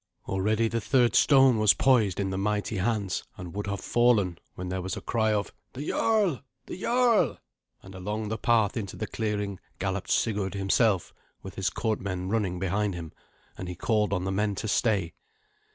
Already 0.27 0.67
the 0.67 0.81
third 0.81 1.13
stone 1.13 1.59
was 1.59 1.75
poised 1.75 2.19
in 2.19 2.31
the 2.31 2.37
mighty 2.39 2.77
hands, 2.77 3.23
and 3.37 3.53
would 3.53 3.67
have 3.67 3.81
fallen, 3.81 4.39
when 4.55 4.69
there 4.69 4.81
was 4.81 4.97
a 4.97 4.99
cry 4.99 5.31
of, 5.31 5.53
"The 5.73 5.87
jarl! 5.89 6.41
the 6.65 6.75
jarl!" 6.81 7.37
and 7.83 7.93
along 7.93 8.29
the 8.29 8.39
path 8.39 8.75
into 8.75 8.95
the 8.95 9.05
clearing 9.05 9.59
galloped 9.77 10.09
Sigurd 10.09 10.55
himself, 10.55 11.13
with 11.43 11.53
his 11.53 11.69
courtmen 11.69 12.29
running 12.29 12.57
behind 12.57 12.95
him, 12.95 13.11
and 13.59 13.69
he 13.69 13.75
called 13.75 14.11
on 14.11 14.23
the 14.23 14.31
men 14.31 14.55
to 14.55 14.67
stay. 14.67 15.13